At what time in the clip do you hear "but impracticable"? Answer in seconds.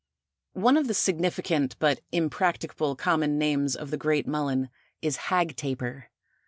1.77-2.95